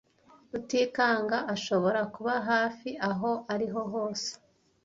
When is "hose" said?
3.93-4.29